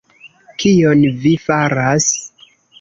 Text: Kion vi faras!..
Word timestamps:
Kion 0.63 1.05
vi 1.27 1.35
faras!.. 1.45 2.11